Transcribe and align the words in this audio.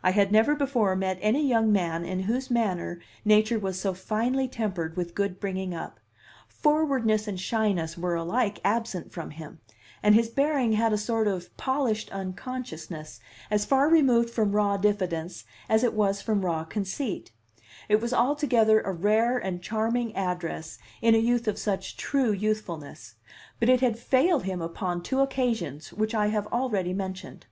I 0.00 0.12
had 0.12 0.30
never 0.30 0.54
before 0.54 0.94
met 0.94 1.18
any 1.20 1.44
young 1.44 1.72
man 1.72 2.04
in 2.04 2.20
whose 2.30 2.52
manner 2.52 3.00
nature 3.24 3.58
was 3.58 3.80
so 3.80 3.94
finely 3.94 4.46
tempered 4.46 4.96
with 4.96 5.12
good 5.12 5.40
bringing 5.40 5.74
up; 5.74 5.98
forwardness 6.46 7.26
and 7.26 7.40
shyness 7.40 7.98
were 7.98 8.14
alike 8.14 8.60
absent 8.62 9.10
from 9.12 9.30
him, 9.30 9.58
and 10.04 10.14
his 10.14 10.28
bearing 10.28 10.74
had 10.74 10.92
a 10.92 10.96
sort 10.96 11.26
of 11.26 11.56
polished 11.56 12.12
unconsciousness 12.12 13.18
as 13.50 13.64
far 13.64 13.88
removed 13.88 14.30
from 14.30 14.52
raw 14.52 14.76
diffidence 14.76 15.44
as 15.68 15.82
it 15.82 15.94
was 15.94 16.22
from 16.22 16.44
raw 16.44 16.62
conceit; 16.62 17.32
it 17.88 18.00
was 18.00 18.12
altogether 18.14 18.80
a 18.82 18.92
rare 18.92 19.36
and 19.36 19.62
charming 19.64 20.14
address 20.14 20.78
in 21.02 21.12
a 21.12 21.18
youth 21.18 21.48
of 21.48 21.58
such 21.58 21.96
true 21.96 22.30
youthfulness, 22.30 23.16
but 23.58 23.68
it 23.68 23.80
had 23.80 23.98
failed 23.98 24.44
him 24.44 24.62
upon 24.62 25.02
two 25.02 25.18
occasions 25.18 25.92
which 25.92 26.14
I 26.14 26.28
have 26.28 26.46
already 26.52 26.94
mentioned. 26.94 27.46